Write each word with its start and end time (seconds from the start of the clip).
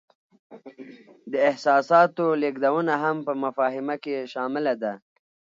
د 1.31 1.33
احساساتو 1.49 2.25
لیږدونه 2.41 2.93
هم 3.03 3.17
په 3.27 3.33
مفاهمه 3.43 3.95
کې 4.03 4.29
شامله 4.33 4.73
ده. 4.83 4.93